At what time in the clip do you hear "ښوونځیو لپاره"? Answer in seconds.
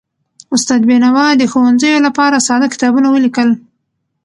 1.51-2.43